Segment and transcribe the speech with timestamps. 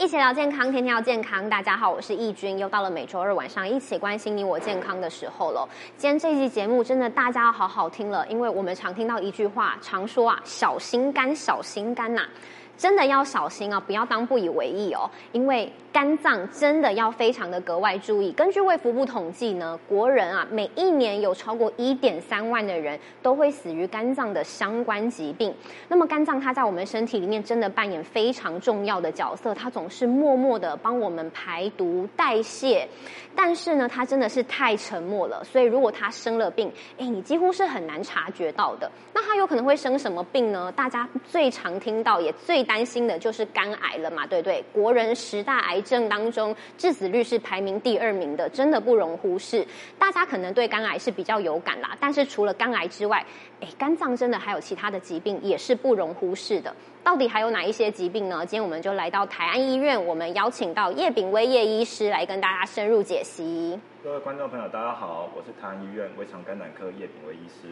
[0.00, 1.46] 一起聊健康，天天要健康。
[1.50, 5.68] 大家好，我是易君，又到了每周二晚上一起关心你我健康的时候了。
[5.98, 12.26] 今天这期节目真的大家要好好听了，因为我们常听到一句话，常说啊，小心肝，小心肝呐。
[12.80, 18.32] 真的要小心啊，不要当不以为意哦，因为肝脏真的要非常的格外注意。
[18.32, 25.54] 根据卫福部统计呢，国人啊每一年有超过一点三万的人都会死于肝脏的相关疾病。
[25.88, 32.88] 那么肝脏它在我们身体里面真的扮演非常重要的角色，它总是默默的帮我们排毒代谢。
[33.36, 38.90] 但是呢，它真的是太沉默了，所以如果它生了病，哎，你几乎是很难察觉到的。
[39.12, 40.72] 那它有可能会生什么病呢？
[40.72, 44.64] 大家最常听到也最担心的就是肝癌了嘛，对不对？
[44.72, 49.66] 国人十大癌症当中，致死率是排名第二名的，真的不容忽视。
[49.98, 53.26] 大家可能对肝癌是比较有感啦，但是除了肝癌之外，
[53.60, 56.72] 哎，肝脏真的还有其他的疾病也是不容忽视的。
[57.02, 58.46] 到底还有哪一些疾病呢？
[58.46, 63.76] 今天我们就来到台安医院，我们邀请到叶炳威叶医师来跟大家深入解析。
[64.02, 67.68] 各位观众朋友，大家好，我是台安医院胃肠肝胆科叶炳威医师。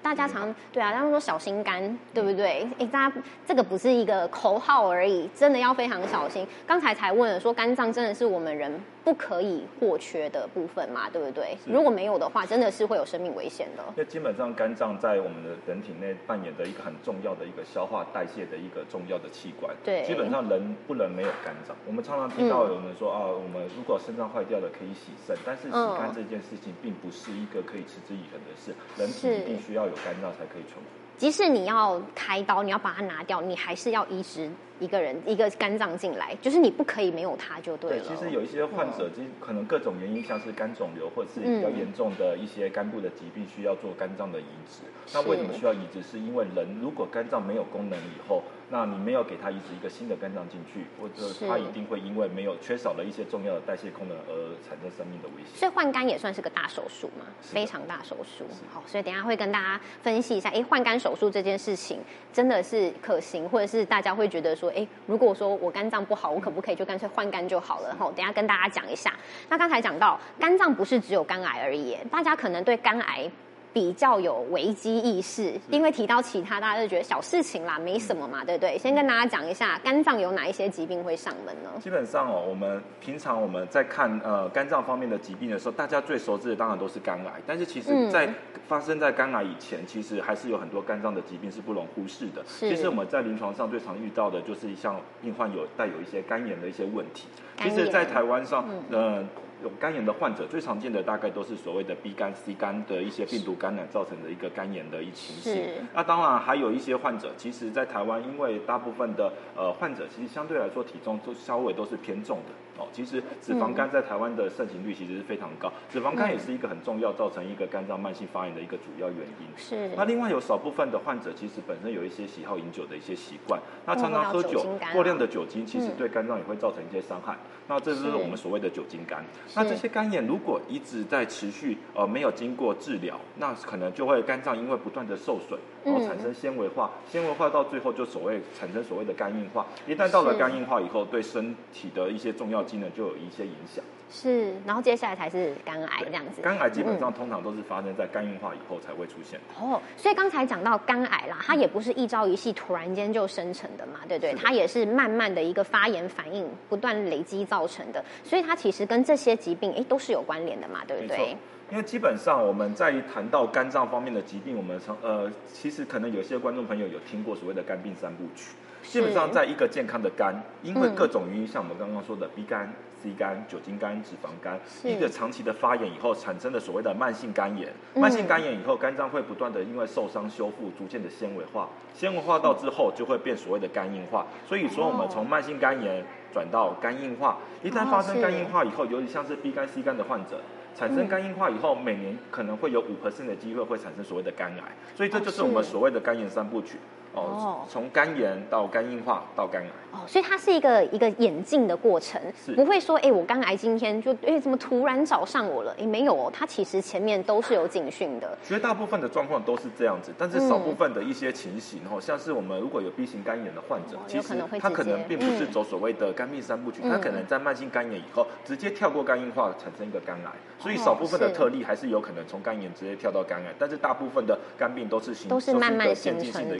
[0.00, 2.66] 大家常对啊，他们说小心肝，对不对？
[2.78, 6.48] 哎，大家这个不是一个口号而已，真的要非常小心。
[6.66, 8.72] 刚才才问了，说肝脏真的是我们人
[9.06, 11.56] 不可以或缺的部分嘛，对不对？
[11.64, 13.84] 如果没有的话，真的是会有生命危险的。
[13.94, 19.72] 那基本上肝脏在我们的人体内扮演的一个很重要的一个消化代谢的一个重要的器官。
[19.84, 21.76] 对，基本上人不能没有肝脏。
[21.86, 30.90] 我们常常听到有人说啊，我们如果肾脏坏掉了可以洗肾，但是洗肝这件事情并不是一个可以持之以恒的事，人体必须要有肝脏才可以存活。
[31.16, 38.04] 即使你要开刀，你要把它拿掉，你还是要移植一个人一个肝脏进来，就是你不可以没有它就对了。
[38.04, 44.82] 对，其实有一些患者，其实可能各种原因，像是肝肿瘤或者是比较严重的一些肝部的疾病，需要做肝脏的移植。
[45.12, 46.02] 那为什么需要移植？
[46.02, 55.58] 是因为人如果肝脏没有功能以后，那你没有给他移植一个新的肝脏进去，或者他一定会因为没有缺少了一些重要的代谢功能而产生生命的危险。
[55.58, 58.44] 所以换肝也算是个大手术嘛，非常大手术。
[58.72, 61.98] 好，所以等下会跟大家分析一下，哎，换肝手术这件事情
[62.32, 67.94] 真的是可行，或者是大家会觉得说，哎，如果说我肝脏不好，我可不可以就干脆换肝就好了？
[67.98, 69.12] 好，等下跟大家讲一下。
[69.48, 73.30] 那刚才讲到肝脏不是只有肝癌而已，大家可能对肝癌。
[73.76, 78.78] 比较有危机意识，因为提到其他，大家就觉得小事情啦，没什么嘛，对不对？
[78.78, 81.68] 先跟大家讲一下，肝脏有哪一些疾病会上门呢？
[81.78, 88.26] 基本上哦，我们平常我们在看呃肝脏方面的疾病的时候，大家最熟知的当然都是肝癌，但是其实在
[88.66, 92.42] 发生在肝癌以前，其实还是有很多肝脏的疾病是不容忽视的。
[92.46, 97.28] 其实我们在临床上最常遇到的就是像病患有带有一些肝炎的一些问题。
[97.58, 99.28] 其实，在台湾上，嗯。
[99.62, 105.64] 有肝炎的患者，最常见的大概都是所谓的 B 肝、C 肝的一些病毒感染造成的一个肝炎的一情形。
[105.94, 112.52] 那当然还有一些患者，其实，在台湾，因为大部分的呃患者，其实相对来说体重都稍微都是偏重的。
[112.78, 119.46] 哦，其实脂肪肝在台湾的盛行率其实是非常高，脂肪肝也是一个很重要造成一个肝脏慢性发炎的一个主要原因。
[119.56, 119.88] 是。
[119.96, 124.62] 那另外有少部分的患者，其实本身有一些喜好饮酒的一些习惯，那常常喝酒，
[124.92, 127.34] 过量的酒精其实对肝脏也会造成一些伤害。
[127.68, 129.24] 那这就是我们所谓的酒精肝。
[129.54, 139.64] 那这些肝炎如果一直在持续，呃，没有经过治疗，那可能就会肝脏因为不断的受损，然后产生纤维化，纤维化到最后就所谓产生所谓的肝硬化。
[139.86, 143.84] 一旦到了肝硬化以后，对身体的一些重要机能就有一些影响。
[144.10, 146.42] 是，然后接下来才是肝癌这样子。
[146.42, 149.38] 肝癌基本上通常都是发生在肝硬化以后才会出现。
[149.60, 154.34] 哦，所以刚才讲到肝癌啦，它也不是一朝一夕突然间就生成的嘛，对不对？
[154.34, 161.36] 它也是慢慢的一个发炎反应不断累积造成的，所以它其实跟这些疾病哎都是有关联的嘛，对不对？
[161.70, 168.52] 因为基本上我们在谈到肝脏方面的疾病，我们从呃，其实可能有些观众朋友有听过所谓的肝病三部曲。
[168.84, 172.72] 基本上，在一个健康的肝，因为各种原因，像我们刚刚说的 B 肝、
[173.02, 177.72] C 肝、酒精肝、脂肪肝，一个长期的发炎以后产生的所谓的慢性肝炎。
[177.94, 184.24] 慢性肝炎以后，肝脏会不断的因为受伤修复，逐渐的纤维化，纤维化到之后就会变所谓的肝硬化。
[184.48, 190.40] 所以说，我们从慢性肝炎转到肝硬化，一旦发生肝硬化以后，尤其像是 B 肝、C 肝的患者。
[190.76, 194.62] 产生肝硬化以后，每年可能会有五 percent 的机会会产生所谓的肝癌，
[194.94, 196.76] 所以这就是我们所谓的肝炎三部曲。
[197.16, 199.68] 哦，从肝炎到肝硬化到肝癌。
[199.92, 202.20] 哦，所以它是一个一个演进的过程，
[202.54, 205.74] 不会说，哎，我肝癌今天就，哎，怎么突然找上我了？
[205.78, 208.36] 哎，没有哦，它其实前面都是有警讯的。
[208.44, 220.30] 绝大部分的状况都是这样子，但是少部分的一些情形，哦，像是我们如果有 B 型肝炎的患者，其实他可能并不是走所谓的肝病三部曲，他可能在慢性肝炎以后直接跳过肝硬化，产生一个肝癌。
[220.58, 226.56] 所以少部分的特例还是有可能从肝炎直接跳到肝癌，但是大部分的肝病都是都是慢慢形成的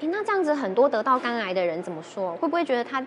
[0.00, 2.36] 那这样子很多得到肝癌的人怎么说？
[2.36, 3.04] 会不会觉得他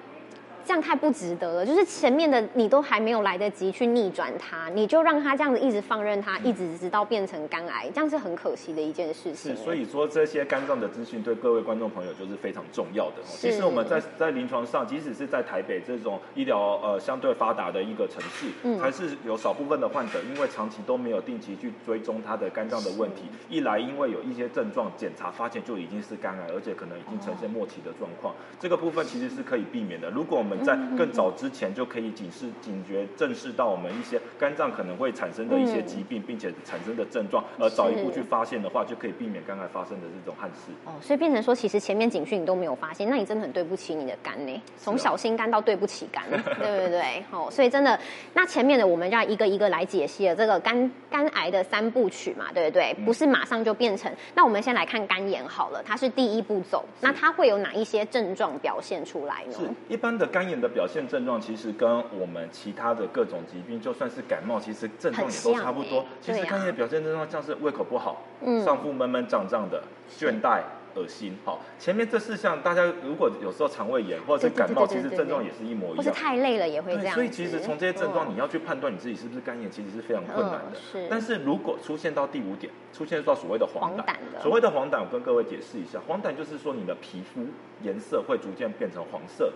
[0.66, 1.66] 这样太不值得了。
[1.66, 9.56] 就是前面的你都还没有来得及去逆转它，你就让它这样子一直放任它，一直直到变成肝癌，这样是很可惜的一件事情。
[9.56, 13.16] 是，所以说这些肝脏的资讯对各位观众朋友就是非常重要的。
[13.26, 30.10] 其实我们在在临床上，即使是在台北这种医疗呃相对发达的一个城市，嗯，还是有少部分的患者因为长期都没有定期去追踪他的肝脏的问题，一来因为有一些症状检查发现就已经是肝癌，而且可能已经呈现末期的状况，这个部分其实是可以避免的。
[30.10, 40.72] 如果我们在更早之前就可以警示、警觉、正视到我们一些肝脏可能会产生的一些疾病，并且产生的症状，而早一步去发现的话，就可以避免肝癌发生的这种憾事。
[40.86, 44.62] 哦，所以变成说，其实前面警讯你都没有发现，那你真的很对不起你的肝呢。
[44.78, 47.24] 从小心肝到对不起肝， 对不对？
[47.32, 48.00] 哦，所以真的，
[48.34, 52.94] 那前面的我们要一个一个来解析了这个肝肝癌的三部曲嘛，对不对？
[53.06, 54.12] 不是马上就变成。
[54.36, 59.54] 那我们先来看肝炎好了，它是第一步走，那它会有哪一些症状表现出来呢？
[59.54, 66.06] 是一般的肝炎的表现症状，其实跟我们其他的各种疾病，就算是感冒，其实症状也都差不多。
[66.22, 70.62] 其实肝炎的表现症状像是胃口不好，嗯，上腹闷闷胀胀的，倦怠。
[70.96, 75.98] 恶心，好，前面这四项大家如果有时候肠胃炎或者是感冒，其实症状也是一模一样。
[75.98, 77.14] 或是太累了也会这样。
[77.14, 80.80] 所以其实从这些症状，你要去判断你自己是不是肝炎，其实是非常困难的。
[80.92, 81.08] 是。
[81.08, 84.04] 但是如果出现到第五点，出现到所谓的黄疸，
[84.42, 87.46] 所谓的黄疸，我跟各位解释一下，黄疸就是说你的皮肤
[87.84, 89.54] 颜色会逐渐变成黄色，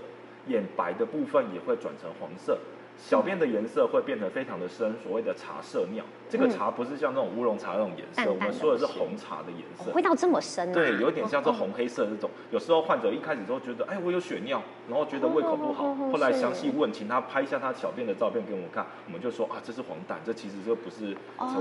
[0.47, 2.57] 眼白的部分也会转成黄色。
[2.95, 6.05] 小便的颜色会变得非常的深，所谓的茶色尿。
[6.29, 9.91] 这个茶不是像那种乌龙茶那种颜色，我们说的是红茶的颜色。
[9.93, 10.71] 味道这么深？
[10.71, 12.29] 对，有点像是红黑色这种。
[12.51, 15.95] 有时候患者一开始都觉得，哎，我有血尿，然后觉得胃口不好。
[16.11, 21.17] 后来详细问，请他拍一下他小便的照片给我们看，我们就说啊，这是黄疸，这其实就不是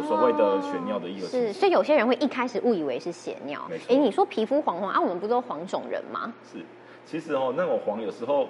[0.06, 1.26] 所谓的血尿的一个。
[1.26, 3.66] 是，所以有些人会一开始误以为是血尿。
[3.88, 6.30] 哎，你说皮肤黄黄啊，我们不都黄种人吗？
[6.52, 6.58] 是，
[7.06, 8.48] 其实哦，那种黄有时候。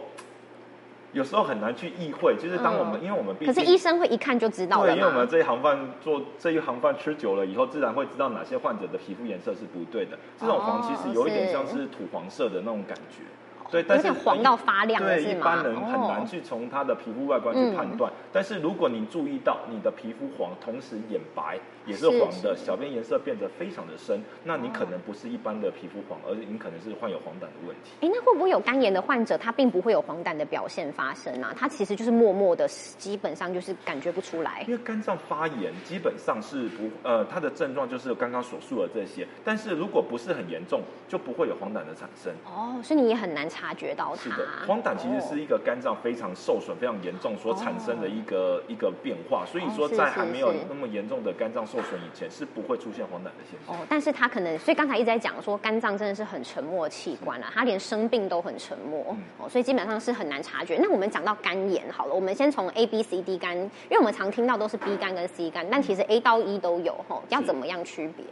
[1.14, 10.16] 有时候很难去意会，就是当我们，因为我们可是医生会一看就知道对，因为我们这一行饭做这一行饭吃久了以后，自然会知道哪些患者的皮肤颜色是不对的。
[10.40, 13.25] 这种黄其实有一点像是土黄色的那种感觉。
[13.70, 18.10] 对，但是黄到发亮，对一般人很难去从他的皮肤外观去判断。
[18.32, 27.93] 但是如果你注意到你的皮肤黄，同时眼白也是黄的，小便颜色变得非常的深，那你可能不是一般的皮肤黄，而你可能是患有黄疸的问题。
[28.00, 31.55] 哎，那会不会有肝炎的患者，他并不会有黄疸的表现发生啊？
[31.56, 32.67] 他其实就是默默的，
[32.99, 34.64] 基本上就是感觉不出来。
[34.67, 39.25] 因为肝脏发炎基本上是不呃，它的症状就是刚刚所述的这些。
[39.44, 42.32] 但是如果不是很严重，就不会有黄疸的产生。
[42.44, 43.49] 哦，所以你也很难。
[43.52, 53.74] 察觉到它，黄疸其实是一个肝脏非常受损、非常严重所产生的一个一个变化，所以说在还没有那么严重的肝脏受损以前，是不会出现黄疸的现象。
[53.74, 60.76] 哦，但是他可能，所以刚才一直在讲说，肝脏真的是很沉默器官了，他连生病都很沉默，哦，所以基本上是很难察觉。
[60.82, 68.22] 那我们讲到肝炎好了，我们先从 A、B、C、D 肝，因为我们常听到都是 B 肝跟 C 肝，但其实 A 到 E 都有，吼，要怎么样区别？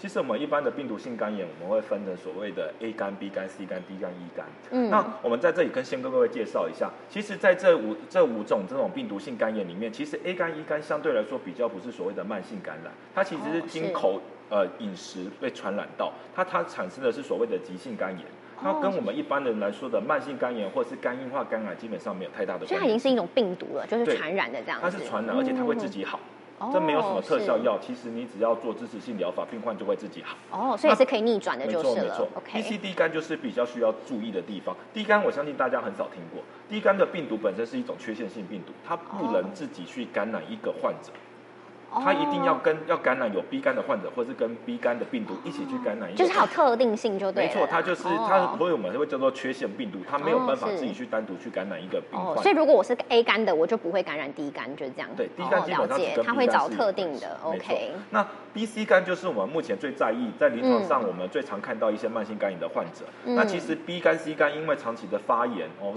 [0.00, 4.46] 其实我们一般的病毒性肝炎，我们会分成所谓的 A 肝、B 肝、C 肝、D 肝、E 肝。
[4.70, 14.18] 嗯，那我们在这里跟先跟各位介绍一下，其实在这五这五种这种病毒性肝炎里面，其实 A 肝、E 肝相对来说比较不是所谓的慢性感染，它其实是经口
[14.48, 18.26] 呃饮食被传染到，它它产生的是所谓的急性肝炎，
[18.58, 22.64] 它跟我们一般人来说的慢性肝炎或是肝硬化肝癌基本上没有太大的。
[22.66, 24.78] 所以它已经是一种病毒了，就是传染的这样。
[24.80, 26.18] 它是传染，而且它会自己好。
[26.72, 30.36] 这没有什么特效药，其实你只要做支持性疗法，病患就会自己好。
[30.50, 32.04] 哦，所以是可以逆转的，就是了。
[32.04, 32.52] 没错，OK。
[32.52, 34.76] D、C、D 肝就是比较需要注意的地方。
[34.92, 41.10] D 肝我相信大家很少听过，D 肝的病毒本身是一种缺陷性病毒，它不能自己去感染一个患者。
[41.92, 47.46] 他一定要跟要感染有 B 肝的患者，或是跟 B 肝的病毒一起去感染，就是它有特定性就对。
[47.46, 52.36] 没错，它就是它，所以我们会叫做缺陷病毒，它没有办法自己去单独去感染一个病患。
[52.42, 55.08] 所以如果我是 A 肝的，我就不会感染 D 肝，就是这样。
[55.16, 57.36] 对，D 肝基本上是它会找特定的。
[57.42, 57.92] OK。
[58.10, 63.04] 那 B、C 肝就是我们目前最在意，在临床上我们最常看到一些慢性肝炎的患者。
[63.24, 65.94] 那其实 B 肝、C 肝因为长期的发炎哦，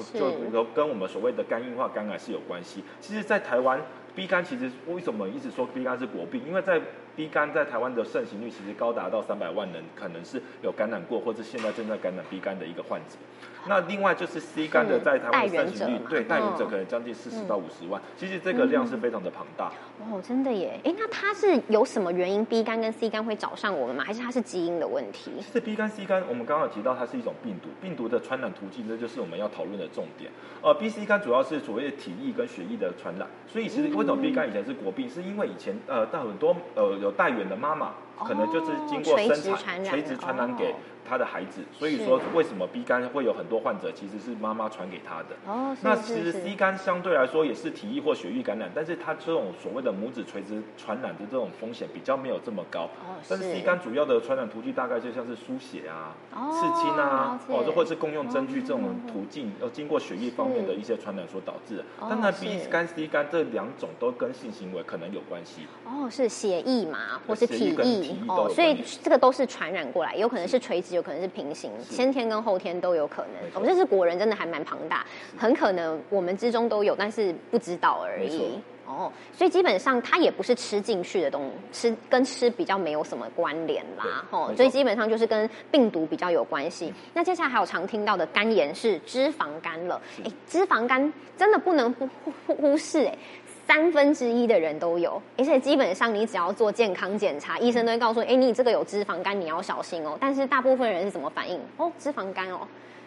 [0.51, 2.83] 就跟我们所谓的肝硬化肝癌是有关系。
[2.99, 3.79] 其实，在台湾。
[4.15, 6.41] B 肝其实为什么一直说 B 肝是国病？
[6.47, 6.79] 因为在
[7.15, 13.17] B 肝在台湾的盛行率其实高达到三百万人，可能是有感染过或者现在正在感染 B 肝的一个患者。
[13.65, 19.71] 那另外就是 C 肝的在台湾盛行率，对代言者可能将近四十到五十万，其实这个量是非常的庞大。
[20.11, 20.77] 哦，真的耶！
[20.83, 24.03] 哎，那它是有什么原因 B 肝跟 C 肝会找上我们吗？
[24.03, 25.31] 还是它是基因的问题？
[25.39, 30.29] 其实 B 肝 C 肝，我们刚刚有提到它是一种病毒，病毒的传染途径，这就是我们要讨论的重点。
[30.61, 37.91] 呃，B、C 肝主要是所谓的体液跟血液的传染，所以其实为什么 B 肝以前是国病，是因为以前呃，到很多呃有带源的妈妈。
[38.15, 40.75] 可能就是经过生产垂直传染给。
[41.07, 45.35] 他的孩子，所以说为什么 B 肝会有很多患者其实是妈妈传给他的。
[45.45, 52.83] 哦，那其实 C 肝相对来说也是体液或血液感染，但是它这种所谓的母子垂直传染的这种风险比较没有这么高。
[52.83, 61.85] 哦，但是 C 肝主要的传染途径大概就像是输血啊、哦刺青啊，哦，这或者是共用针具这种途径，要经过血液方面的一些传染所导致的。
[61.99, 65.67] 当然，B 肝、C 肝这两种都跟性行为可能有关系。
[65.85, 71.71] 哦，是血液嘛，或是体液哦，所以这个都是传染过来，有可能是垂直，有可能是平行。
[71.81, 75.05] 先天跟后天都有可能，我们这是国人真的还蛮庞大，
[75.37, 78.59] 很可能我们之中都有，但是不知道而已。
[78.85, 84.25] 哦，所以基本上它也不是吃进去的东西，吃跟吃比较没有什么关联啦。
[84.29, 86.93] 哦，所以基本上就是跟病毒比较有关系。
[87.13, 92.09] 那接下来还有常听到的肝炎是脂肪肝了，哎，脂肪肝真的不能忽
[92.45, 93.17] 忽忽视哎。
[93.65, 100.17] 三分之一的人都有，而且基本上你只要做健康检查，医生都会告诉你，哎，你这个有脂肪肝，你要小心哦。
[100.19, 101.59] 但是大部分人是怎么反应？
[101.77, 102.59] 哦，脂肪肝哦，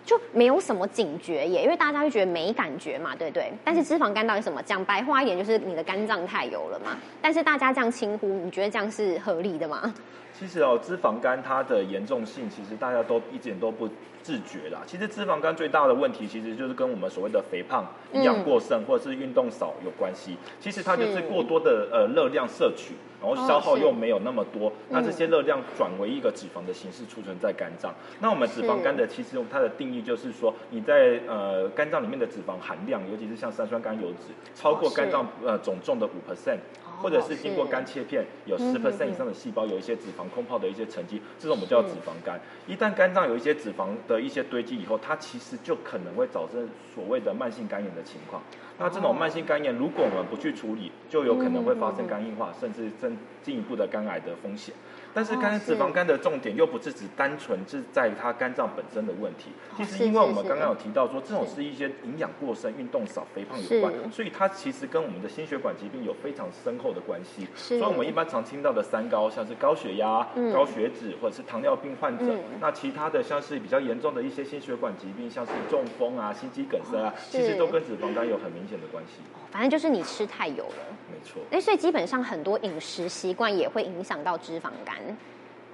[0.04, 3.52] 就没有什么警觉耶，因为大家就觉得没感觉嘛，对不对？
[3.64, 4.62] 但是脂肪肝到底什么？
[4.62, 6.96] 讲白话一点，就是你的肝脏太油了嘛。
[7.20, 9.94] 但是大家这样轻呼，你觉得这样是合理的吗？
[10.38, 13.88] 其实哦，脂肪肝它的严重性，其实大家都一点都不
[14.22, 14.82] 自觉啦。
[14.86, 20.36] 其实脂肪肝最大的问题，其实就是跟我们所谓的肥胖、营养过剩或者是运动少有关系。
[20.60, 27.94] 其实它就是过多的呃热量摄取，然后消耗又没有那么多，那这些热量转为一个脂肪的形式储存在肝脏。
[28.20, 36.58] 那我们脂肪肝的其实用它的定义就是说，你在呃肝脏里面的脂肪含量，尤其是像三酸甘油脂，超过肝脏呃总重的五 percent。
[37.00, 42.40] 或者是经过肝切片，有十 percent 以上的细胞有一些脂肪空泡的一些沉积，这种我们叫脂肪肝。
[42.66, 48.42] 一旦肝脏有一些脂肪的一些堆积以后，它其实就可能会造成所谓的慢性肝炎的情况。
[48.78, 54.74] 那这种慢性肝炎，如果我们不去处理，就有可能会发生肝硬化，甚至增进一步的肝癌的风险。
[55.16, 67.48] 但是肝脂肪肝的重点又不是只单纯是在于它肝脏本身的问题，其实因为我们刚刚有提到说，这种是一些营养过剩、运动少、肥胖有关，所以它其实跟我们的心血管疾病有非常深厚的关系。
[67.56, 79.22] 所以我们一般常听到的三高，像是高血压、高血脂或者是糖尿病患者，那其他的像是比较严重的一些心血管疾病，像是中风啊、心肌梗塞啊，其实都跟脂肪肝有很明显的关系。
[79.50, 81.40] 反正就是你吃太油了，没错。
[81.50, 84.94] 哎，所以基本上很多饮食习惯也会影响到脂肪肝。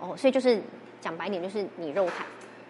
[0.01, 0.61] 哦，所以就是
[1.01, 2.25] 讲白点，就是你肉太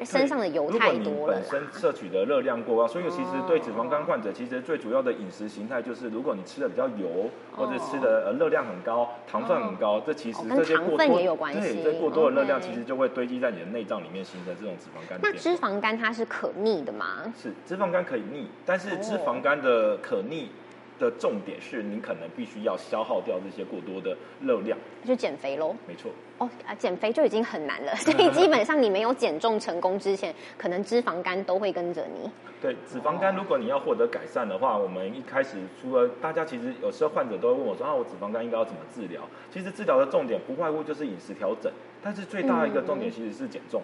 [0.04, 1.34] 身上的油太多了。
[1.34, 11.06] 本身摄取的热量过高，所以其实对脂肪肝患者，其实最主要的饮食形态就是，如果你吃的比较油，或者吃的呃热量很高，糖分很高，这其实这些过多
[11.52, 15.20] 对，这过多的热量其实就会堆积在你的内脏里面，形成这种脂肪肝。
[15.22, 17.32] 那脂肪肝它是可逆的吗？
[17.40, 20.50] 是，脂肪肝可以逆，但是脂肪肝的可逆。
[20.98, 25.74] 的重点是你可能必须要消耗掉这些过多的热量，就减肥喽。
[25.86, 26.10] 没错。
[26.38, 32.30] 哦啊，减肥就已经很难了， 所以基本上你没有减重成功之前，可能脂肪肝都会跟着你。
[32.60, 39.22] 对，脂肪肝如果你要获得改善的话，我们一开始除了大家其实有时候患者都会问我说啊，我脂肪肝应该要怎么治疗？
[39.50, 41.72] 其实治疗的重点不外乎就是饮食调整，
[42.02, 43.82] 但是最大的一个重点其实是减重。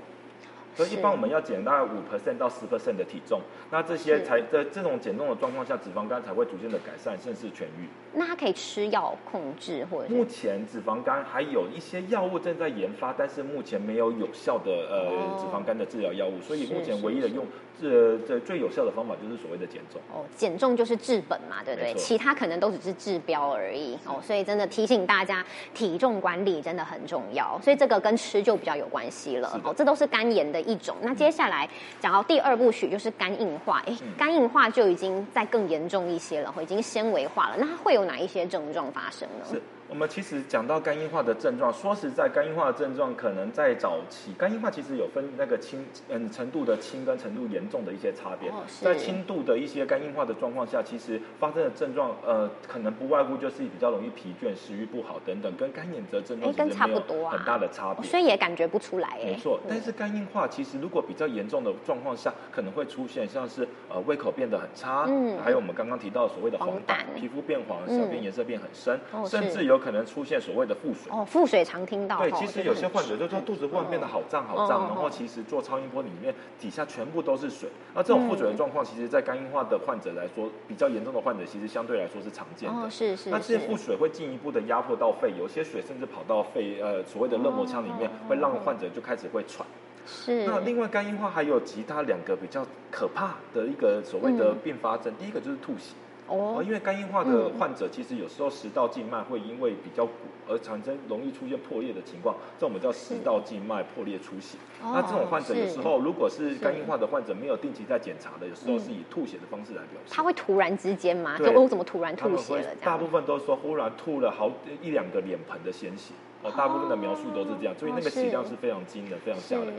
[0.79, 7.89] 所以一般我们要减大概五 percent 到十 percent 的体重，那这些才在这种减重的状况下，脂肪肝才会逐渐的改善，甚至痊愈。
[8.13, 17.45] 那它可以吃药控制，或者目前脂肪肝还有一些药物正在研发，但是目前没有有效的呃脂肪肝的治疗药物，所以目前唯一的用
[17.81, 20.01] 这这最有效的方法就是所谓的减重。
[20.15, 21.93] 哦，减重就是治本嘛，对不对？
[21.95, 23.99] 其他可能都只是治标而已。
[24.07, 25.45] 哦，所以真的提醒大家，
[25.75, 27.61] 体重管理真的很重要。
[27.61, 29.61] 所以这个跟吃就比较有关系了。
[29.65, 30.68] 哦，这都是肝炎的。
[30.69, 31.67] 一种，那接下来
[31.99, 39.59] 讲到第二部曲就是肝硬化，哎，肝硬化就已经在更严重一些了，已经纤维化了，那它会有哪一些症状发生呢？
[39.89, 48.53] 我们其实讲到肝硬化的症状，说实在，肝硬化的症状可能在早期，肝硬化其实有分那个轻嗯程度的轻跟程度严重的一些差别。
[48.83, 59.19] 在轻度的一些肝硬化的状况下，其实发生的症状呃可能不外乎就是比较容易疲倦、食欲不好等等，跟肝炎的症状其实没有很大的差别，所以也感觉不出来。
[59.25, 69.78] 没错，但是肝硬化其实如果比较严重的状况下，可能会出现像是呃胃口变得很差，嗯，还有我们刚刚提到所谓的黄疸、皮肤变黄、小便颜色变很深，甚至有。
[69.79, 72.19] 可能出现所谓的腹水哦，腹水常听到。
[72.19, 77.69] 对，其实有些患者就说肚子忽然变得好胀好胀，然后其实做超音波里面底下全部都是水。
[77.95, 82.75] 那这种腹水的状况，其实，在肝硬化的患者来说，比较严重的患者，其实相对来说是常见的。
[82.75, 83.31] 哦，是是。
[83.31, 89.67] 那这些腹水会进一步的压迫到肺，有些水甚至跑到肺呃所谓的热膜腔里面，会让患者就开始会喘。
[90.07, 90.45] 是。
[90.47, 95.95] 那另外肝硬化还有其他两个比较可怕的一个所谓的并发症，第一个就是吐血。
[96.29, 100.13] 哦，因为肝硬化的患者其实有时候食道静脉会因为比较鼓
[100.49, 104.59] 而产生容易出现破裂的情况，这我们叫食道静脉破裂出血。
[104.83, 110.13] 那这种患者有时候如果是肝硬化的患者，没有定期在检查的，有时候是以吐血的方式来表示。
[110.13, 111.39] 他会突然之间吗？
[111.39, 112.75] 就我怎么突然吐血了？
[112.83, 114.51] 大部分都说忽然吐了好
[114.83, 116.13] 一两个脸盆的鲜血。
[116.43, 119.73] 哦，大部分的描述都是这样，所以那个血量是非常惊的，非常吓人的。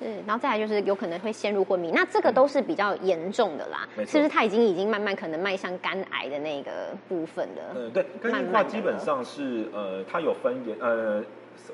[0.00, 3.88] 对，然后再来就是有可能会陷入昏迷，那这个都是比较严重的啦。
[4.06, 7.62] 是不是他已经已经慢慢可能迈向肝癌的那个部分了？
[7.76, 11.22] 嗯，对，肝硬化基本上是呃，它有分呃。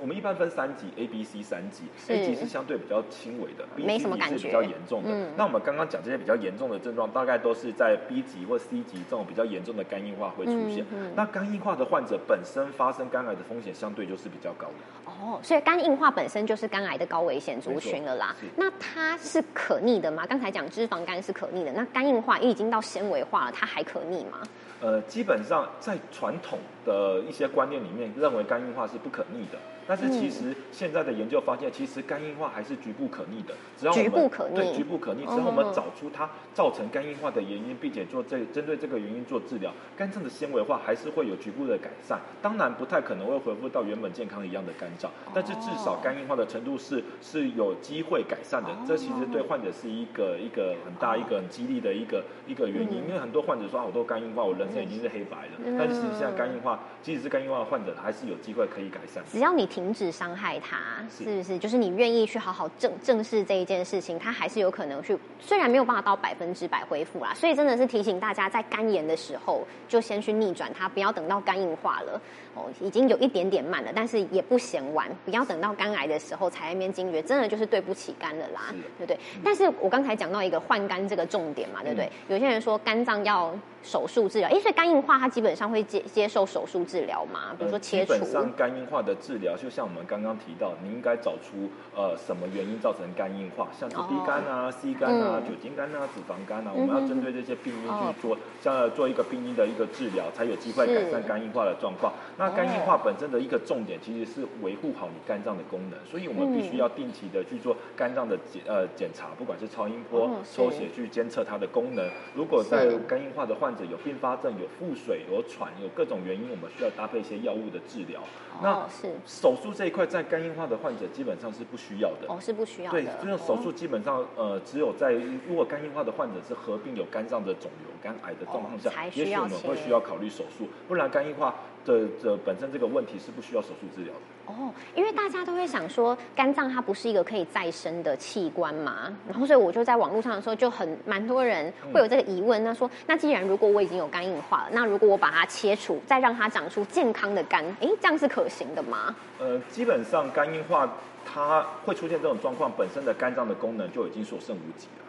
[0.01, 3.99] 我们一般分三级，A、B、C 三级，A 级是相对比较轻微的，B 级
[4.39, 5.11] 是比较严重的。
[5.37, 10.85] 那我们刚刚讲这些比较严重的症状，大概都是在 B 级或 C 级这种比较严重的肝硬化会出现。
[11.15, 15.11] 那肝硬化的患者本身发生肝癌的风险相对就是比较高的。
[15.11, 18.37] 哦，所以肝硬化本身就是肝癌的高危险族群了啦。
[18.57, 20.27] 那它是可逆的吗？
[20.27, 24.43] 刚才讲脂肪肝是可逆的，那肝硬化已经到纤维化了，它还可逆吗？
[24.81, 26.57] 呃，基本上在传统
[26.89, 29.59] 的一些观念里面，认为肝硬化是不可逆的。
[29.87, 33.55] 但是其实现在的研究发现，其实肝硬化还是局部可逆的。
[33.79, 42.21] 只要局部可逆，对局部可逆，只要我们找出它造成肝硬化的原因，并且做这针对这个原因做治疗，肝脏的纤维化还是会有局部的改善。
[42.43, 48.69] 当然不太可能会恢复到原本健康一样的肝脏，但是至少肝硬化的程度是是有机会改善的。
[48.87, 55.77] 这其实对患者是一个一个很大一个很激励的一个一个原因，因为很多患者说我都肝硬化，我人生已经是黑白了。
[55.79, 59.23] 但是实际上肝硬化，即使是肝硬化的患者，还是有机会可以改善。
[59.31, 59.69] 只要你。
[59.69, 60.79] 停止伤害他，
[61.15, 61.59] 是不是？
[61.59, 67.35] 就是你愿意去好好正正视这一件事情，他还是有可能去，虽然没有办法到百分之百恢复啦。
[67.35, 72.19] 所以真的是提醒大家，在肝炎的时候就先去逆转它，不要等到肝硬化了
[72.59, 79.17] 哦，已经有一点点慢了，但是也不嫌晚，不要等到肝癌的时候才那边惊觉，真的就是对不起肝了啦，对不对？
[79.45, 82.11] 但是我刚才讲到一个换肝这个重点嘛，对不对？
[82.27, 87.55] 有些人说肝脏要手术治疗，哎，所以肝硬化它基本上会接接受手术治疗嘛？
[87.57, 88.13] 比如说切除。
[88.15, 89.69] 基本上肝硬化的治疗就。
[89.69, 102.15] 就像我们刚刚提到，你应该找出呃什么原因造成肝硬化，像是 B 肝啊、C 肝啊、酒精肝啊、脂肪肝啊，我们要针对这些病因去做，像做一个病因的一个治疗，才有机会改善肝硬化的状况。
[102.39, 112.09] 那肝硬化本身的一个重点其实是维护好你肝脏的功能，所以我们必须要定期的去做肝脏的检呃检查，不管是超音波、抽血去监测它的功能。
[112.35, 118.21] 如果在肝硬化的患者有并发症、有腹水、有喘、有各种原因，我们需要搭配一些药物的治疗。
[118.63, 119.09] 那手。
[119.49, 123.01] 手术这一块在肝硬化的患者基本上是不需要的哦，是不需要的。
[123.01, 125.13] 对，这种手术基本上呃，只有在
[125.49, 130.69] 如果肝硬化的患者是合并有肝脏的肿瘤、肝癌的状况下，也许我们会需要考虑手术。
[130.87, 131.55] 不然肝硬化
[131.89, 134.53] 的这本身这个问题是不需要手术治疗的。
[134.53, 149.15] 哦，因为大家都会想说，肝脏它不是一个可以再生的器官嘛，然后所以我就在网络上的时候就很蛮多人会有这个疑问，那说那既然如果我已经有肝硬化了，那如果我把它切除，再让它长出健康的肝，哎，这样是可行的吗？
[149.39, 150.91] 呃，基本上肝硬化
[151.25, 155.05] 它会出现这种状况，本身的肝脏的功能就已经所剩无几了。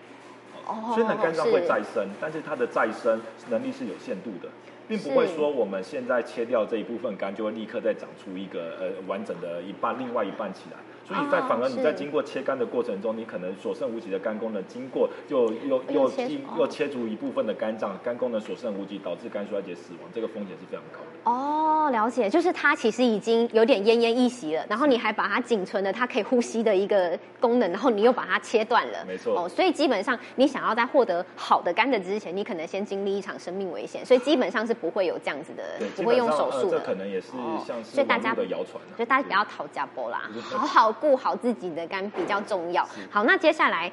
[0.67, 4.49] 哦，虽然肝脏会再生，但是它的再生能力是有限度的。
[4.89, 10.77] 并不会说我们现在切掉这一部分肝，就会立刻再长出一个呃完整的一半，另外一半起来。
[11.09, 21.31] 所以在反而你在经过切肝的过程中，你可能所剩无几的肝功能，经过又又又进又切除一部分的肝脏，肝功能所剩无几，导致肝衰竭死亡，这个风险是非常高的。
[21.31, 29.03] 哦，了解，就是它其实已经有点奄奄一息了，然后你还把它仅存的它可以呼吸的一个功能，然后你又把它切断了。
[29.07, 29.35] 没错。
[29.35, 35.63] 哦，所以基本上你想要在获得好的肝的之前，你可能先经历一场生命危险，所以基本上是不会有这样子的，
[35.95, 36.79] 不会用手术的。
[36.79, 37.31] 这可能也是
[37.65, 40.98] 像是大家的谣传，所以大家不要讨价波啦，好好。
[40.99, 42.87] 顾好自己的肝比较重要。
[43.09, 43.91] 好，那接下来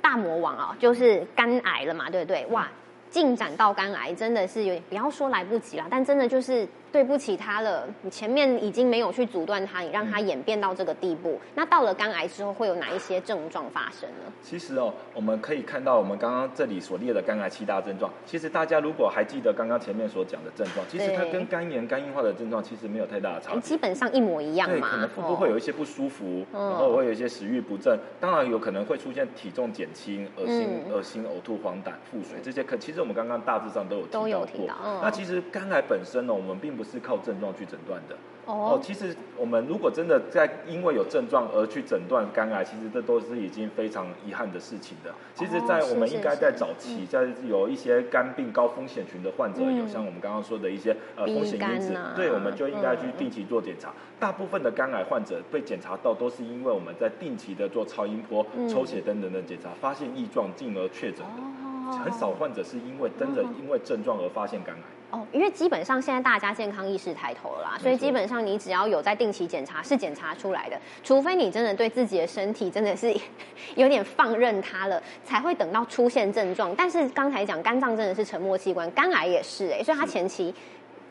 [0.00, 2.46] 大魔王啊，就是肝癌了嘛，对不对？
[2.46, 2.68] 哇，
[3.10, 6.66] 进展到肝癌真的是有点，不要说来不及了，但真的就是。
[6.94, 11.40] 对不起他了，你前面已经没有去阻断他，你让他演变到这个地步。
[11.52, 14.32] 那到了肝癌之后，会有哪一些症状发生呢？
[14.40, 18.08] 其实哦，我们可以看到我们刚刚这里所列的肝癌七大症状。
[18.24, 24.88] 其实大家如果还记得刚刚前面所讲的症状，其实它跟肝炎、肝硬化的症状其实没有太大的差别，基本上一模一样嘛。
[24.88, 32.62] 可能腹部会有一些不舒服，然后会有一些食欲不振，当然有可能会出现体重减轻、恶心、恶心、呕吐、黄疸、腹水这些。
[32.62, 34.76] 可其实我们刚刚大致上都有都有提到。
[35.02, 38.14] 那其实肝癌本身呢，我们并不是靠症状去诊断的。
[38.46, 45.10] 哦，其实我们如果真的在因为有症状而去诊断肝癌，其实这都是已经非常遗憾的事情的。
[45.34, 53.94] 其实，在我们应该在早期，在有一些肝病高风险群的患者，有像我们刚刚说的一些呃风险因子，对，我们就应该去定期做检查。
[54.20, 61.96] 大部分的肝癌患者被检查到，都是因为我们在定期的做超音波、抽血等等的检查，发现异状，进而确诊的。
[61.98, 64.82] 很少患者是因为真的因为症状而发现肝癌。
[65.14, 70.76] 哦，因为基本上现在大家健康意识抬头了啦，所以基本上你只要有在定期检查，是检查出来的。
[71.04, 73.14] 除非你真的对自己的身体真的是
[73.76, 76.74] 有点放任它了，才会等到出现症状。
[76.74, 80.52] 但是刚才讲肝脏真的是沉默器官，肝癌也是哎，所以它前期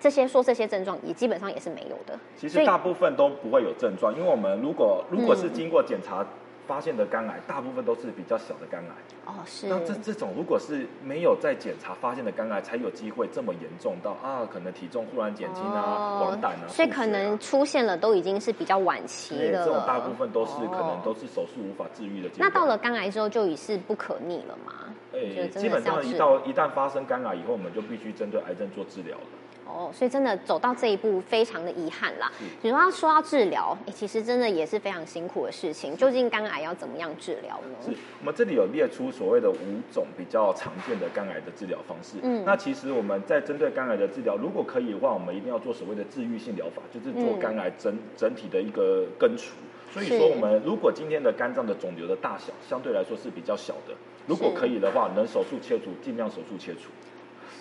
[0.02, 2.20] 这些说这些症状也基本上也是没有的。
[2.36, 6.26] 其实大部分都不会有症状，因为我们如果如果是经过检查。
[6.74, 8.90] 发现的肝癌大部分都是比较小的肝癌
[9.28, 9.68] 哦，是。
[9.68, 19.64] 那这这种如果是没有在检查发现的肝癌，才有机会这么严重到啊，可能体重忽然减轻啊，黄疸啊，所以可能出现了都已经是比较晚期了。
[19.64, 22.30] 这种大部分都是可能都是手术无法治愈的。
[22.40, 24.74] 那到了肝癌之后就已是不可逆了吗？
[25.14, 29.24] 哎，基本上一到一旦发生肝癌以后，我们就必须针对癌症做治疗了。
[29.66, 32.32] 哦，所以真的走到这一步，非常的遗憾啦。
[32.62, 35.96] 你说要说到治疗，其实真的也是非常辛苦的事情。
[35.96, 37.78] 究竟肝癌要怎么样治疗呢？
[37.84, 42.18] 是我们这里有列出所谓的五种比较常见的肝癌的治疗方式。
[42.24, 49.56] 嗯，那其实我们在针对肝癌的治疗，如果可以的话，我们一定要做所谓的治愈性疗法，就是做肝癌整整体的一个根除。
[49.92, 53.94] 所以说，我们如果今天的肝脏的肿瘤的大小相对来说是比较小的，
[54.26, 56.90] 如果可以的话，能手术切除，尽量手术切除。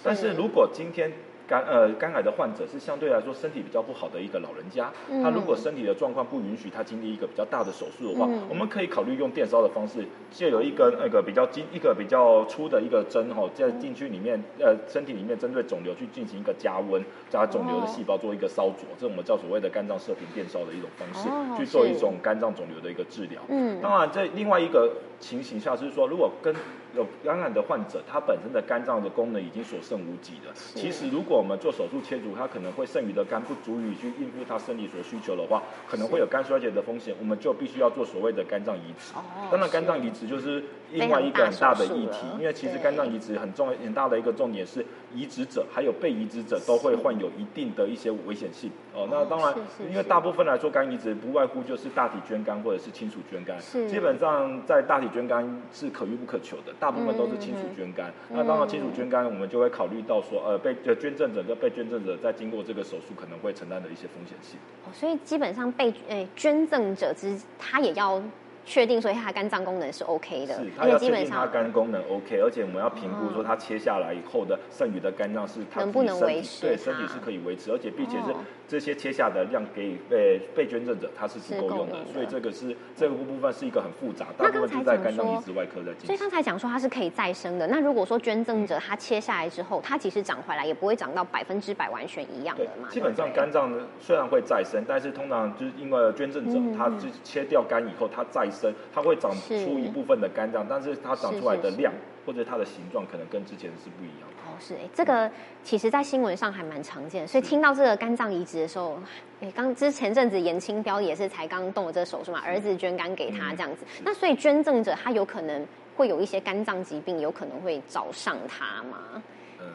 [0.03, 1.13] 但是如果今天
[1.53, 4.91] 肝呃肝癌的患者是相对来说身体比较不好的一个老人家，
[5.23, 23.43] 他如果身体的状况不允许他经历一个比较大的手术的话，我们可以考虑用电烧的方式，借由一根那个比较精一个比较粗的一个针哈，在进去里面呃身体里面针对肿瘤去进行一个加温，加肿瘤的细胞做一个烧灼，这我们叫所谓的肝脏射频电烧的一种方式，去做一种肝脏肿瘤的一个治疗。
[23.49, 24.91] 嗯，当然这另外一个
[25.23, 26.53] 情形下就是说，如果跟
[26.95, 30.53] 有肝癌的患者，他本身的肝脏的功能已经所剩无几了。
[30.75, 37.15] 其实，如果我们做手术切除，他可能会剩余的肝不足以去应付他生理所需求的话，可能会有肝衰竭的风险。
[37.21, 39.15] 我们就必须要做所谓的肝脏移植。
[39.51, 48.71] 当然，肝脏移植就是另外一个很大的议题，因为其实肝脏移植很重要、很大的一个重点是，移植者还有被移植者都会患有一定的一些危险性。
[48.95, 49.55] 哦，那当然，
[49.91, 53.59] 因为大部分来说，肝移植不外乎就是大体捐肝或者是亲属捐肝。
[53.89, 56.73] 基本上在大体捐肝是可遇不可求的。
[56.79, 64.59] 大部分都是亲属捐肝，那当然亲属捐肝，我们就会考虑到说，呃，被捐赠者跟被捐赠者在经过这个手术可能会承担的一些风险性。
[64.85, 68.23] 哦，所以基本上被诶捐赠者之他也要。
[68.65, 78.33] 确定说他肝脏功能是 OK 的，是，他要确定他肝功能 OK，而且我们要评估说他切下来以后的剩余的肝脏是能不能维持，对，身体是可以维持，而且并且是
[78.69, 86.07] 这些切下的量给被被捐赠者它是足够用的，所以这个是这个部分是一个很复杂，大部分是在肝脏移植外科在进行。
[86.07, 92.89] 所以刚才讲说它是可以再生的，那如果说捐赠者他切下来之后，它其实长回来也不会长到百分之百完全一样的嘛。
[92.89, 93.71] 基本上肝脏
[94.01, 99.31] 虽然会再生，但是通常就是因为捐赠者他是切掉肝以后他再生，它会长。
[99.43, 101.93] 出一部分的肝脏，但是它长出来的量
[102.25, 104.42] 或者它的形状可能跟之前是不一样的。
[104.53, 105.31] 哦，是哎，这个
[105.65, 108.99] 其实在新闻上还蛮常见，所以听到这个肝脏移植的时候，
[109.41, 113.85] 哎，刚之前阵子严清标也是才刚动了这个手术嘛，儿子捐肝给他这样子。
[114.05, 119.23] 那所以捐赠者他有可能会有一些肝脏疾病，有可能会找上他吗？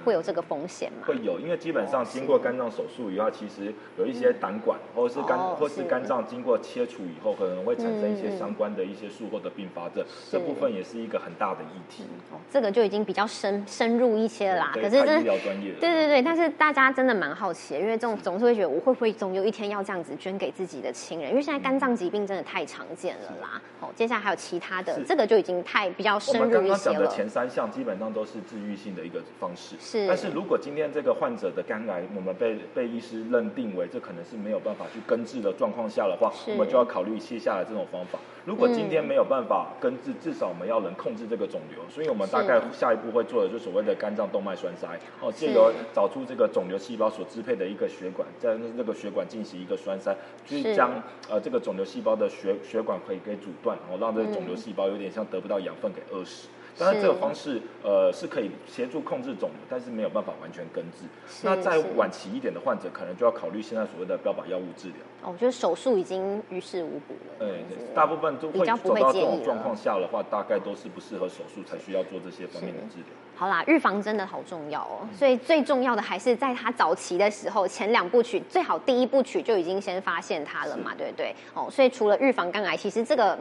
[0.03, 1.05] 会有这个风险吗？
[1.05, 12.03] 会有，因为基本上经过肝脏手术以后，其实有一些胆管或者是肝或是肝脏经过切除以后，可能会产生一些相关的一些术后的并发症，这部分也是一个很大的议题。
[12.31, 14.71] 哦，这个就已经比较深深入一些啦。
[14.73, 15.73] 可是医疗专业。
[15.79, 21.29] 对对对，但是大家真的蛮好奇，因为这种总是会觉得我会不会总有一天要这样子捐给自己的亲人？
[21.29, 23.61] 因为现在肝脏疾病真的太常见了啦。
[23.79, 26.77] 哦，接下来还有其他的，这个就已经太比较深入一些了。
[26.77, 29.75] 刚刚讲的前三项基本上都是治愈性的一个方式。
[29.79, 38.19] 是，但是如果今天这个患者的肝癌，我们被被医师认定为这可能是没有办法去根治的状况下的话，我们就要考虑切下来这种方法。
[38.45, 41.83] 如果今天没有办法根治，至少我们要能控制这个肿瘤。
[41.89, 44.87] 所以我们大概下一步会做的就所谓的肝脏动脉栓塞，
[45.21, 50.91] 哦，借由找出这个肿瘤细胞所支配的一个血管，在那个血管进行一个栓塞，去将
[51.29, 56.47] 呃这个肿瘤细胞的血血管可以给阻断，然后让这个肿瘤细胞有点像得不到养分给饿死。
[56.77, 61.07] 当然，这个方式呃是可以协助控制肿瘤，但是没有办法完全根治。
[61.41, 64.97] 那在晚期一点的患者，可能就要考虑现在所谓的标靶药物治疗。
[65.23, 67.35] 哦，我觉得手术已经于事无补了。
[67.39, 67.63] 对，
[67.95, 73.07] 大部分都会走到这种状况下的话，大概都是不适合手术，才需要做这些方面的治疗。
[73.35, 75.07] 好啦，预防真的好重要哦。
[75.15, 81.35] 所以最重要的还是在他早期的时候，前两部曲最好第一部曲就已经先发现他了嘛，对不对？
[81.55, 83.37] 哦，所以除了预防肝癌，其实这个。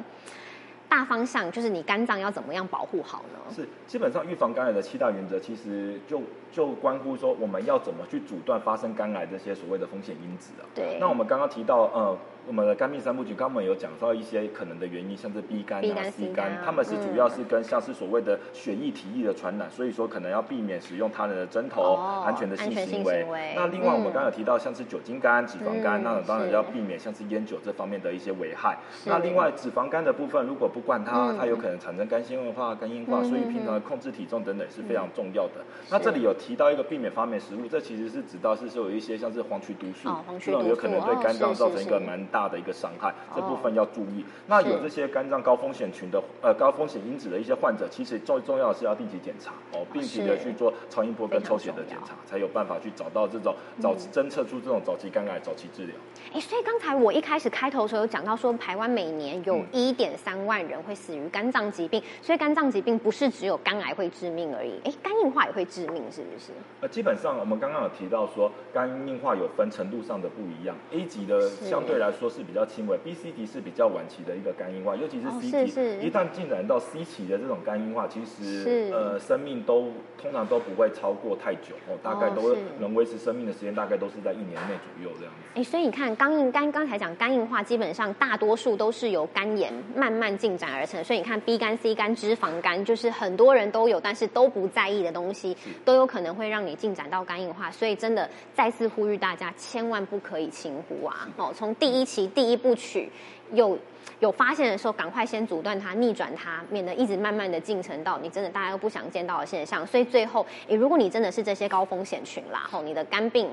[0.97, 3.55] 大方向就是你肝脏要怎么样保护好呢？
[3.55, 10.65] 是，基本上预防肝癌的七大原则，其实就就关乎说我们要怎么去阻断发生肝癌这些所谓的风险因子啊。
[10.75, 10.97] 对。
[10.99, 12.17] 那我们刚刚提到，呃。
[12.47, 23.27] 我们的肝病三部曲，刚刚有讲到一些可能的原因，像是 B 肝啊、C 肝，他们是主要是跟像是所谓的血液、体液的传染，所以说可能要避免使用他人的针头，安全的性行为。
[23.57, 28.79] 那另外我们刚刚有提到像是酒精肝、脂肪肝，那当然要避免像是烟酒这方面的一些危害。
[29.05, 35.65] 那另外脂肪肝的部分，如果不管它，它有可能产生肝纤维化、肝硬化，所以平常的控制体重等等是非常重要的。
[35.91, 43.15] 那这里有提到一个避免发霉食物，这其实是指到是说有一些像是黄曲毒素，这种有可能对肝脏造成一个蛮大的一个伤害。
[43.35, 44.23] 这部分要注意。
[44.47, 55.97] 那有这些肝脏高风险群的呃高风险因子的一些患者，其实最重要的是要定期检查哦，定期的去做超音波跟抽血的检查，才有办法去找到这种早侦测出这种早期肝癌、早期治疗。
[56.35, 66.53] 哎，所以刚才我一开始开头的时候有讲到说，台湾每年有一点三万人会死于肝脏疾病，所以肝脏疾病不是只有肝癌会致命而已，哎，肝硬化也会致命，是不是？
[66.81, 72.97] 呃，基本上我们刚刚有提到说，肝硬化有分程度上的不一样，A 级的相对来说是比较轻微。
[72.99, 85.61] B、C 级是比较晚期的一个肝硬化，尤其是 C 级，一旦进展到 C 期的这种肝硬化，其实呃生命都通常都不会超过太久哦，大概都能维持生命的时间大概都是在一年内左右这样子。
[85.61, 97.71] 哎，所以你看肝硬肝刚才讲肝硬化，基本上大多数都是由肝炎慢慢进展而成，所以你看 B 肝、C 肝、脂肪肝，就是很多人都有，但是都不在意的东西，都有可能会让你进展到肝硬化。
[97.71, 101.29] 所以真的再次呼吁大家，千万不可以轻忽啊！
[101.37, 103.11] 哦，从第一期第一部曲。
[103.53, 103.79] 有
[104.19, 109.87] 有发现的时候，赶快先阻断它、逆转它，免得一直慢慢的进程到你真的大家都不想见到的现象。
[109.87, 113.49] 所以最后，诶，如果你真的是这些高风险群啦，吼，你的肝病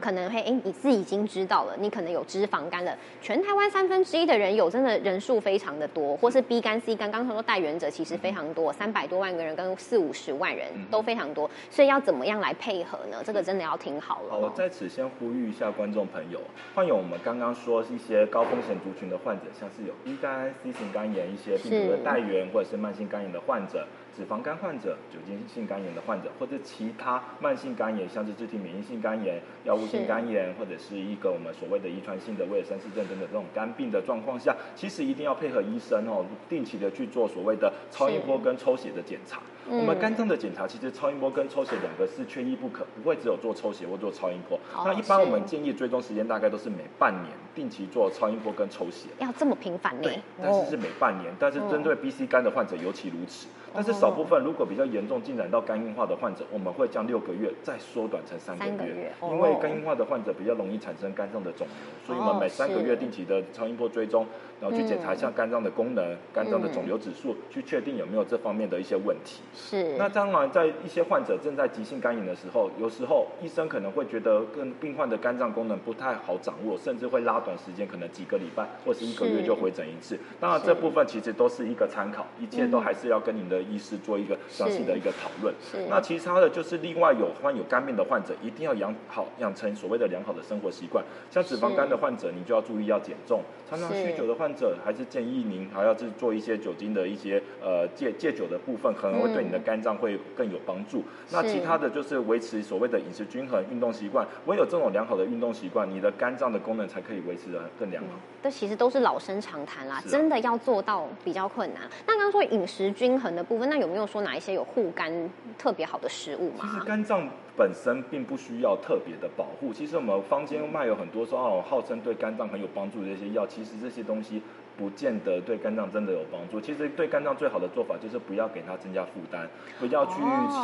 [0.00, 2.94] 可能会，诶，你自己已经知道了，你可能有脂肪肝了。
[3.22, 11.48] 全台湾三分之一的人有，真的人数非常的多，或是 B 肝、C 肝，刚才说带源者其实非常多，三百多万个人跟四五十万人都非常多。
[11.70, 13.22] 所以要怎么样来配合呢？
[13.24, 14.30] 这个真的要听好了。
[14.32, 16.40] 好，我在此先呼吁一下观众朋友，
[16.74, 23.84] 患有我们刚刚说一些高风险族群的患者，像是有乙肝、C 型肝炎一些病毒的带源，或者是慢性肝炎的患者。
[24.16, 39.40] 脂肪肝患者、酒精性肝炎的患者，或者其他慢性肝炎，像是自体免疫性肝炎、药物性肝炎，或者是一个我们所谓的遗传性的威尔森氏症等等这种肝病的状况下，其实一定要配合医生哦，定期的去做所谓的超音波跟抽血的检查。
[39.70, 44.58] 我们肝脏的检查，其实超音波跟抽血两个是缺一不可，不会只有做抽血或做超音波。
[44.84, 49.08] 那一般我们建议追踪时间大概都是每半年定期做超音波跟抽血。
[49.18, 50.10] 要这么频繁呢？
[50.42, 53.46] 但是是每半年，但是针对 B、C 肝的患者尤其如此。
[53.74, 64.26] 但是少部分如果比较严重进展到肝硬化的患者，我们会将六个月再缩短成三个月，因为肝硬化的患者比较容易产生肝脏的肿瘤，所以我们每三个月定期的超音波追踪，
[64.60, 69.42] 然后去检查一下肝脏的功能、肝脏的肿瘤指数，去确定有没有这方面的一些问题。
[69.54, 69.94] 是。
[69.96, 80.18] 那当然，在一些患者正在急性肝炎的时候，有时候医生可能会觉得跟病患的肝脏功能不太好掌握，甚至会拉短时间，可能几个礼拜或是一个月就回诊一次。
[80.40, 83.58] 当然，这部分其实都是一个参考，一切都还是要跟您的。
[83.68, 85.54] 医师做一个详细的一个讨论。
[85.60, 91.04] 是那其他的就是另外有患有肝病的患者，一定要养好养成所谓的良好的生活习惯。
[91.30, 93.42] 像脂肪肝的患者，你就要注意要减重。
[93.68, 101.02] 常常酗酒的患者，还是建议您还要去做一些酒精的一些呃戒戒酒的部分，可能会对你的肝脏会更有帮助。
[101.30, 104.26] 那其他的就是维持所谓的饮食均衡、运动习惯。
[104.46, 108.10] 唯有这种良好的运动习惯，你的肝脏的功能才可以维持的更良好。
[108.42, 111.82] 这其实都是老生常谈啦，真的要做到比较困难。
[112.06, 115.12] 那刚刚说饮食均衡的部分，那有没有说哪一些有护肝
[115.58, 116.60] 特别好的食物吗？
[116.62, 119.74] 其实肝脏本身并不需要特别的保护。
[119.74, 124.40] 其实我们坊间卖有很多说哦，号称对肝脏很有帮助的这些药，其实这些东西
[124.76, 126.60] 不见得对肝脏真的有帮助。
[126.60, 129.48] 其实对肝脏最好的做法就是不要给它增加负担，
[129.80, 130.12] 不要去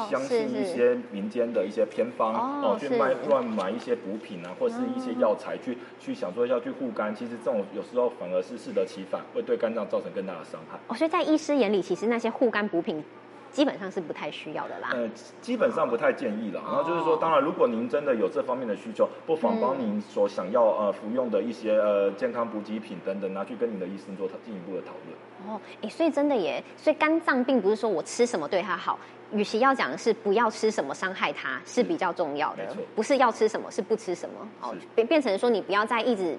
[0.08, 7.12] 相信一些民间的一些偏方哦，去卖乱买一些补品啊，或是一些药材去去想说要去护肝。
[7.12, 10.78] 其实这种有时候反而是适得其反，会对肝脏造成更大的伤害。
[10.86, 13.02] 哦，所以在医师眼里，其实那些护肝补品。
[13.54, 14.88] 基本上是不太需要的啦。
[14.92, 15.08] 呃，
[15.40, 16.60] 基本上不太建议了。
[16.66, 25.54] 然后就是说，当然，如果您真的有这方面的需求，不妨帮您所想要呃服用的一些呃健康补给品等等，拿去跟你的医生做进一步的讨论。
[25.54, 28.98] 哦，哎，所以真的耶，所以肝脏并不是说我吃什么对它好，
[29.34, 32.64] 与其要讲的是不要吃什么伤害它，是比较重要的。
[32.94, 34.34] 不是要吃什么，是不吃什么。
[34.62, 36.38] 哦，变变成说你不要再一直。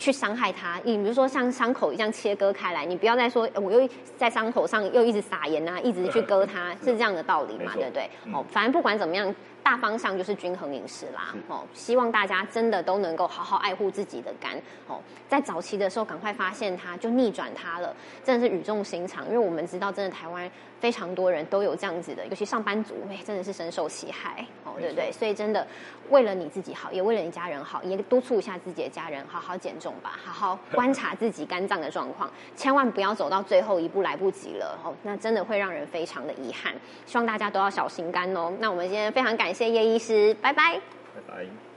[0.00, 7.72] 去伤害它，你比如说像伤口一样切割开来，你不要再说我又在伤口上又一直撒盐啊，一直去割它，是这样的道理嘛？
[7.74, 8.08] 对不对？
[8.32, 9.34] 哦，反正不管怎么样。
[9.68, 20.50] 大方向就是均衡饮食啦，哦，希望大家真的都能够好好爱护自己的肝，哦，在早期的时候赶快发现它，就逆转它了，真的的是语重心长，因为我们知道，真的台湾
[20.80, 25.12] 非常多人都有这样子的，尤其上班族，哎，真的是深受其害，哦，对不对？
[25.12, 25.66] 所以真的
[26.08, 36.72] 为了你自己好，也为了你家人好，也督促一下自己的家人，好好减重吧，好好观察自己肝脏的状况，千万不要走到最后一步来不及了，哦，那真的会让人非常的遗憾。
[37.04, 38.52] 希望大家都要小心肝哦。
[38.60, 40.78] 那我们今天非常感谢叶医师，拜拜，
[41.16, 41.67] 拜拜。